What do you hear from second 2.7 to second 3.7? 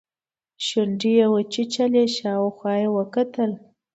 يې وکتل.